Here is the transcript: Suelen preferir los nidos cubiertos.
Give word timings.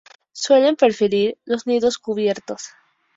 Suelen 0.31 0.77
preferir 0.77 1.37
los 1.45 1.67
nidos 1.67 1.99
cubiertos. 1.99 2.69